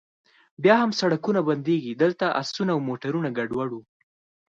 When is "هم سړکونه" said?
0.81-1.39